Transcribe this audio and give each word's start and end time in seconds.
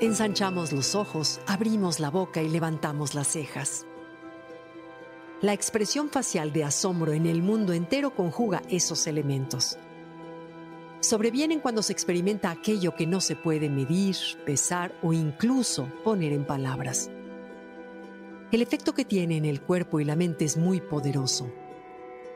Ensanchamos 0.00 0.72
los 0.72 0.94
ojos, 0.94 1.40
abrimos 1.48 1.98
la 1.98 2.08
boca 2.08 2.40
y 2.40 2.48
levantamos 2.48 3.16
las 3.16 3.26
cejas. 3.26 3.84
La 5.40 5.52
expresión 5.52 6.08
facial 6.08 6.52
de 6.52 6.62
asombro 6.62 7.12
en 7.12 7.26
el 7.26 7.42
mundo 7.42 7.72
entero 7.72 8.14
conjuga 8.14 8.62
esos 8.68 9.08
elementos. 9.08 9.76
Sobrevienen 11.00 11.58
cuando 11.58 11.82
se 11.82 11.92
experimenta 11.92 12.52
aquello 12.52 12.94
que 12.94 13.08
no 13.08 13.20
se 13.20 13.34
puede 13.34 13.68
medir, 13.68 14.14
pesar 14.46 14.94
o 15.02 15.12
incluso 15.12 15.88
poner 16.04 16.32
en 16.32 16.44
palabras. 16.44 17.10
El 18.52 18.62
efecto 18.62 18.94
que 18.94 19.04
tiene 19.04 19.36
en 19.36 19.46
el 19.46 19.60
cuerpo 19.60 19.98
y 19.98 20.04
la 20.04 20.14
mente 20.14 20.44
es 20.44 20.56
muy 20.56 20.80
poderoso, 20.80 21.50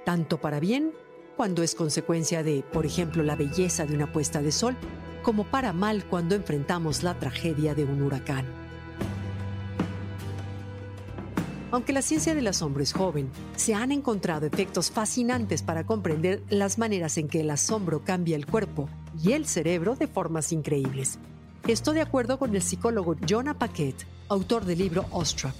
tanto 0.04 0.40
para 0.40 0.58
bien 0.58 0.92
cuando 1.36 1.62
es 1.62 1.74
consecuencia 1.74 2.42
de, 2.42 2.62
por 2.72 2.86
ejemplo, 2.86 3.22
la 3.22 3.36
belleza 3.36 3.86
de 3.86 3.94
una 3.94 4.12
puesta 4.12 4.42
de 4.42 4.52
sol, 4.52 4.76
como 5.22 5.44
para 5.44 5.72
mal 5.72 6.04
cuando 6.04 6.34
enfrentamos 6.34 7.02
la 7.02 7.18
tragedia 7.18 7.74
de 7.74 7.84
un 7.84 8.02
huracán. 8.02 8.46
Aunque 11.70 11.94
la 11.94 12.02
ciencia 12.02 12.34
del 12.34 12.48
asombro 12.48 12.82
es 12.82 12.92
joven, 12.92 13.30
se 13.56 13.72
han 13.72 13.92
encontrado 13.92 14.44
efectos 14.44 14.90
fascinantes 14.90 15.62
para 15.62 15.86
comprender 15.86 16.42
las 16.50 16.76
maneras 16.76 17.16
en 17.16 17.28
que 17.28 17.40
el 17.40 17.50
asombro 17.50 18.04
cambia 18.04 18.36
el 18.36 18.44
cuerpo 18.44 18.90
y 19.22 19.32
el 19.32 19.46
cerebro 19.46 19.96
de 19.96 20.06
formas 20.06 20.52
increíbles. 20.52 21.18
Esto 21.66 21.94
de 21.94 22.02
acuerdo 22.02 22.38
con 22.38 22.54
el 22.54 22.60
psicólogo 22.60 23.16
Jonah 23.26 23.58
Paquette, 23.58 24.06
autor 24.28 24.66
del 24.66 24.80
libro 24.80 25.06
Ostra. 25.12 25.54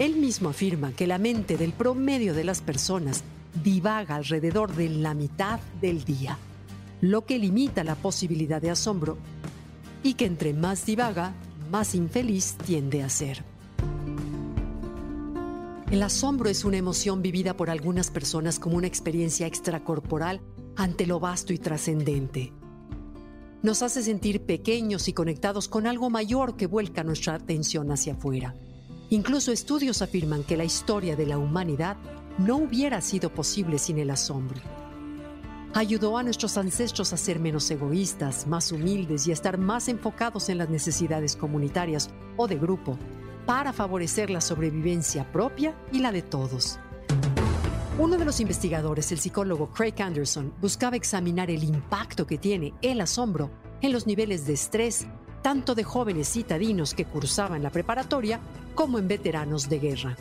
Él 0.00 0.16
mismo 0.16 0.48
afirma 0.48 0.92
que 0.92 1.06
la 1.06 1.18
mente 1.18 1.56
del 1.56 1.74
promedio 1.74 2.34
de 2.34 2.42
las 2.42 2.60
personas 2.60 3.22
divaga 3.62 4.16
alrededor 4.16 4.74
de 4.74 4.88
la 4.88 5.14
mitad 5.14 5.60
del 5.80 6.04
día 6.04 6.38
lo 7.00 7.24
que 7.24 7.38
limita 7.38 7.84
la 7.84 7.94
posibilidad 7.94 8.60
de 8.60 8.70
asombro, 8.70 9.16
y 10.02 10.14
que 10.14 10.26
entre 10.26 10.52
más 10.54 10.86
divaga, 10.86 11.34
más 11.70 11.94
infeliz 11.94 12.56
tiende 12.64 13.02
a 13.02 13.08
ser. 13.08 13.44
El 15.90 16.02
asombro 16.02 16.48
es 16.48 16.64
una 16.64 16.76
emoción 16.76 17.20
vivida 17.20 17.56
por 17.56 17.68
algunas 17.68 18.10
personas 18.10 18.58
como 18.58 18.76
una 18.76 18.86
experiencia 18.86 19.46
extracorporal 19.46 20.40
ante 20.76 21.06
lo 21.06 21.20
vasto 21.20 21.52
y 21.52 21.58
trascendente. 21.58 22.52
Nos 23.62 23.82
hace 23.82 24.02
sentir 24.02 24.46
pequeños 24.46 25.08
y 25.08 25.12
conectados 25.12 25.68
con 25.68 25.86
algo 25.86 26.08
mayor 26.08 26.56
que 26.56 26.66
vuelca 26.66 27.02
nuestra 27.02 27.34
atención 27.34 27.90
hacia 27.90 28.14
afuera. 28.14 28.54
Incluso 29.10 29.52
estudios 29.52 30.00
afirman 30.00 30.44
que 30.44 30.56
la 30.56 30.64
historia 30.64 31.16
de 31.16 31.26
la 31.26 31.36
humanidad 31.36 31.96
no 32.40 32.56
hubiera 32.56 33.00
sido 33.00 33.32
posible 33.32 33.78
sin 33.78 33.98
el 33.98 34.10
asombro 34.10 34.60
ayudó 35.74 36.18
a 36.18 36.22
nuestros 36.22 36.56
ancestros 36.56 37.12
a 37.12 37.16
ser 37.16 37.38
menos 37.38 37.70
egoístas, 37.70 38.46
más 38.46 38.72
humildes 38.72 39.26
y 39.26 39.30
a 39.30 39.34
estar 39.34 39.58
más 39.58 39.88
enfocados 39.88 40.48
en 40.48 40.58
las 40.58 40.68
necesidades 40.68 41.36
comunitarias 41.36 42.10
o 42.36 42.48
de 42.48 42.56
grupo, 42.56 42.98
para 43.46 43.72
favorecer 43.72 44.30
la 44.30 44.40
sobrevivencia 44.40 45.30
propia 45.32 45.74
y 45.92 46.00
la 46.00 46.12
de 46.12 46.22
todos. 46.22 46.78
Uno 47.98 48.16
de 48.16 48.24
los 48.24 48.40
investigadores, 48.40 49.12
el 49.12 49.18
psicólogo 49.18 49.70
Craig 49.70 50.00
Anderson, 50.00 50.52
buscaba 50.60 50.96
examinar 50.96 51.50
el 51.50 51.64
impacto 51.64 52.26
que 52.26 52.38
tiene 52.38 52.74
el 52.82 53.00
asombro 53.00 53.50
en 53.82 53.92
los 53.92 54.06
niveles 54.06 54.46
de 54.46 54.54
estrés, 54.54 55.06
tanto 55.42 55.74
de 55.74 55.84
jóvenes 55.84 56.28
citadinos 56.28 56.94
que 56.94 57.04
cursaban 57.04 57.62
la 57.62 57.70
preparatoria 57.70 58.40
como 58.74 58.98
en 58.98 59.08
veteranos 59.08 59.68
de 59.68 59.78
guerra 59.78 60.16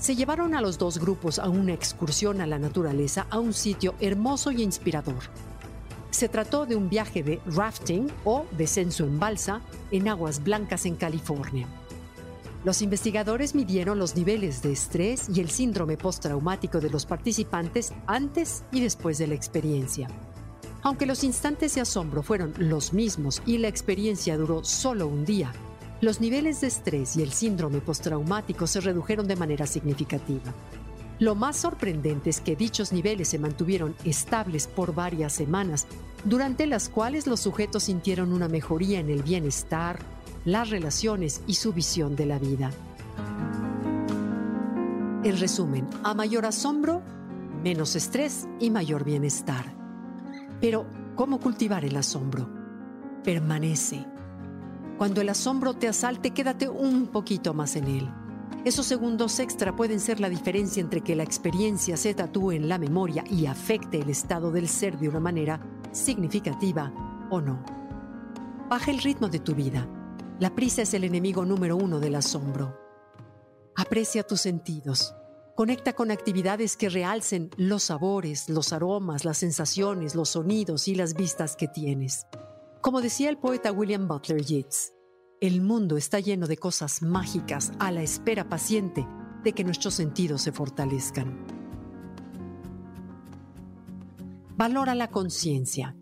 se 0.00 0.16
llevaron 0.16 0.54
a 0.54 0.62
los 0.62 0.78
dos 0.78 0.98
grupos 0.98 1.38
a 1.38 1.48
una 1.48 1.74
excursión 1.74 2.40
a 2.40 2.46
la 2.46 2.58
naturaleza 2.58 3.26
a 3.28 3.38
un 3.38 3.52
sitio 3.52 3.94
hermoso 4.00 4.50
y 4.50 4.62
inspirador. 4.62 5.22
Se 6.10 6.28
trató 6.28 6.64
de 6.64 6.74
un 6.74 6.88
viaje 6.88 7.22
de 7.22 7.40
rafting 7.46 8.10
o 8.24 8.46
descenso 8.56 9.04
en 9.04 9.20
balsa 9.20 9.60
en 9.90 10.08
aguas 10.08 10.42
blancas 10.42 10.86
en 10.86 10.96
California. 10.96 11.68
Los 12.64 12.82
investigadores 12.82 13.54
midieron 13.54 13.98
los 13.98 14.16
niveles 14.16 14.62
de 14.62 14.72
estrés 14.72 15.28
y 15.28 15.40
el 15.40 15.50
síndrome 15.50 15.96
postraumático 15.96 16.80
de 16.80 16.90
los 16.90 17.06
participantes 17.06 17.92
antes 18.06 18.64
y 18.72 18.80
después 18.80 19.18
de 19.18 19.28
la 19.28 19.34
experiencia. 19.34 20.08
Aunque 20.82 21.06
los 21.06 21.24
instantes 21.24 21.74
de 21.74 21.82
asombro 21.82 22.22
fueron 22.22 22.54
los 22.56 22.94
mismos 22.94 23.42
y 23.44 23.58
la 23.58 23.68
experiencia 23.68 24.36
duró 24.38 24.64
solo 24.64 25.06
un 25.06 25.26
día, 25.26 25.52
los 26.00 26.20
niveles 26.20 26.62
de 26.62 26.68
estrés 26.68 27.16
y 27.16 27.22
el 27.22 27.32
síndrome 27.32 27.80
postraumático 27.80 28.66
se 28.66 28.80
redujeron 28.80 29.28
de 29.28 29.36
manera 29.36 29.66
significativa. 29.66 30.54
Lo 31.18 31.34
más 31.34 31.58
sorprendente 31.58 32.30
es 32.30 32.40
que 32.40 32.56
dichos 32.56 32.92
niveles 32.92 33.28
se 33.28 33.38
mantuvieron 33.38 33.94
estables 34.04 34.66
por 34.66 34.94
varias 34.94 35.34
semanas, 35.34 35.86
durante 36.24 36.66
las 36.66 36.88
cuales 36.88 37.26
los 37.26 37.40
sujetos 37.40 37.84
sintieron 37.84 38.32
una 38.32 38.48
mejoría 38.48 39.00
en 39.00 39.10
el 39.10 39.22
bienestar, 39.22 39.98
las 40.46 40.70
relaciones 40.70 41.42
y 41.46 41.54
su 41.54 41.74
visión 41.74 42.16
de 42.16 42.26
la 42.26 42.38
vida. 42.38 42.70
En 45.22 45.38
resumen, 45.38 45.86
a 46.02 46.14
mayor 46.14 46.46
asombro, 46.46 47.02
menos 47.62 47.94
estrés 47.94 48.48
y 48.58 48.70
mayor 48.70 49.04
bienestar. 49.04 49.66
Pero, 50.62 50.86
¿cómo 51.14 51.38
cultivar 51.38 51.84
el 51.84 51.96
asombro? 51.98 52.48
Permanece, 53.22 54.06
cuando 55.00 55.22
el 55.22 55.30
asombro 55.30 55.72
te 55.72 55.88
asalte, 55.88 56.32
quédate 56.32 56.68
un 56.68 57.06
poquito 57.06 57.54
más 57.54 57.74
en 57.74 57.86
él. 57.86 58.10
Esos 58.66 58.84
segundos 58.84 59.38
extra 59.40 59.74
pueden 59.74 59.98
ser 59.98 60.20
la 60.20 60.28
diferencia 60.28 60.82
entre 60.82 61.00
que 61.00 61.16
la 61.16 61.22
experiencia 61.22 61.96
se 61.96 62.12
tatúe 62.12 62.50
en 62.50 62.68
la 62.68 62.76
memoria 62.76 63.24
y 63.30 63.46
afecte 63.46 63.98
el 64.00 64.10
estado 64.10 64.50
del 64.50 64.68
ser 64.68 64.98
de 64.98 65.08
una 65.08 65.18
manera 65.18 65.58
significativa 65.90 66.92
o 67.30 67.40
no. 67.40 67.64
Baja 68.68 68.90
el 68.90 68.98
ritmo 68.98 69.30
de 69.30 69.38
tu 69.38 69.54
vida. 69.54 69.88
La 70.38 70.54
prisa 70.54 70.82
es 70.82 70.92
el 70.92 71.04
enemigo 71.04 71.46
número 71.46 71.78
uno 71.78 71.98
del 71.98 72.16
asombro. 72.16 72.78
Aprecia 73.76 74.22
tus 74.22 74.42
sentidos. 74.42 75.14
Conecta 75.56 75.94
con 75.94 76.10
actividades 76.10 76.76
que 76.76 76.90
realcen 76.90 77.48
los 77.56 77.84
sabores, 77.84 78.50
los 78.50 78.74
aromas, 78.74 79.24
las 79.24 79.38
sensaciones, 79.38 80.14
los 80.14 80.28
sonidos 80.28 80.88
y 80.88 80.94
las 80.94 81.14
vistas 81.14 81.56
que 81.56 81.68
tienes. 81.68 82.26
Como 82.80 83.02
decía 83.02 83.28
el 83.28 83.36
poeta 83.36 83.72
William 83.72 84.08
Butler 84.08 84.42
Yeats, 84.42 84.94
el 85.42 85.60
mundo 85.60 85.98
está 85.98 86.18
lleno 86.18 86.46
de 86.46 86.56
cosas 86.56 87.02
mágicas 87.02 87.72
a 87.78 87.90
la 87.90 88.02
espera 88.02 88.48
paciente 88.48 89.06
de 89.44 89.52
que 89.52 89.64
nuestros 89.64 89.92
sentidos 89.92 90.40
se 90.40 90.52
fortalezcan. 90.52 91.44
Valora 94.56 94.94
la 94.94 95.08
conciencia. 95.08 95.94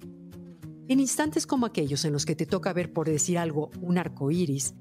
En 0.86 1.00
instantes 1.00 1.48
como 1.48 1.66
aquellos 1.66 2.04
en 2.04 2.12
los 2.12 2.24
que 2.24 2.36
te 2.36 2.46
toca 2.46 2.72
ver, 2.72 2.92
por 2.92 3.08
decir 3.08 3.38
algo, 3.38 3.70
un 3.80 3.98
arco 3.98 4.30
iris, 4.30 4.74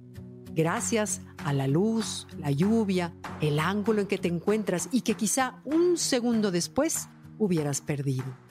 gracias 0.54 1.22
a 1.44 1.52
la 1.52 1.68
luz, 1.68 2.28
la 2.38 2.52
lluvia, 2.52 3.16
el 3.42 3.60
ángulo 3.60 4.02
en 4.02 4.08
que 4.08 4.20
te 4.20 4.28
encuentras 4.28 4.88
y 4.92 5.02
que 5.02 5.16
quizá 5.16 5.62
un 5.66 5.98
segundo 5.98 6.52
después 6.52 7.10
hubieras 7.40 7.82
perdido. 7.82 8.47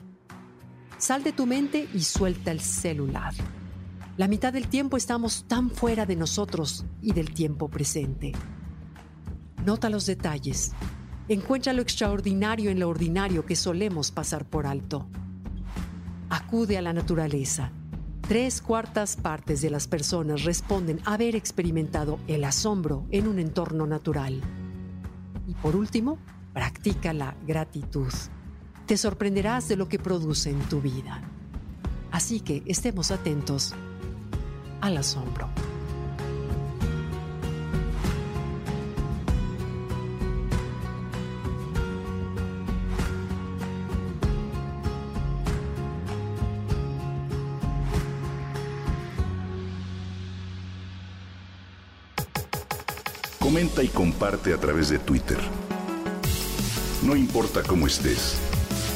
Sal 1.06 1.22
de 1.22 1.30
tu 1.30 1.46
mente 1.46 1.88
y 1.94 2.00
suelta 2.00 2.50
el 2.50 2.58
celular. 2.58 3.32
La 4.16 4.26
mitad 4.26 4.52
del 4.52 4.66
tiempo 4.66 4.96
estamos 4.96 5.44
tan 5.46 5.70
fuera 5.70 6.04
de 6.04 6.16
nosotros 6.16 6.84
y 7.00 7.12
del 7.12 7.32
tiempo 7.32 7.68
presente. 7.68 8.32
Nota 9.64 9.88
los 9.88 10.04
detalles. 10.06 10.72
Encuentra 11.28 11.72
lo 11.74 11.82
extraordinario 11.82 12.72
en 12.72 12.80
lo 12.80 12.88
ordinario 12.88 13.46
que 13.46 13.54
solemos 13.54 14.10
pasar 14.10 14.46
por 14.46 14.66
alto. 14.66 15.06
Acude 16.28 16.76
a 16.76 16.82
la 16.82 16.92
naturaleza. 16.92 17.70
Tres 18.22 18.60
cuartas 18.60 19.14
partes 19.14 19.60
de 19.60 19.70
las 19.70 19.86
personas 19.86 20.42
responden 20.42 20.98
haber 21.04 21.36
experimentado 21.36 22.18
el 22.26 22.42
asombro 22.42 23.06
en 23.12 23.28
un 23.28 23.38
entorno 23.38 23.86
natural. 23.86 24.40
Y 25.46 25.54
por 25.54 25.76
último, 25.76 26.18
practica 26.52 27.12
la 27.12 27.36
gratitud 27.46 28.12
te 28.86 28.96
sorprenderás 28.96 29.66
de 29.68 29.76
lo 29.76 29.88
que 29.88 29.98
produce 29.98 30.50
en 30.50 30.60
tu 30.60 30.80
vida. 30.80 31.20
Así 32.12 32.40
que 32.40 32.62
estemos 32.66 33.10
atentos 33.10 33.74
al 34.80 34.96
asombro. 34.96 35.48
Comenta 53.40 53.82
y 53.82 53.88
comparte 53.88 54.52
a 54.52 54.58
través 54.58 54.88
de 54.88 54.98
Twitter. 54.98 55.38
No 57.02 57.14
importa 57.16 57.62
cómo 57.62 57.86
estés 57.86 58.36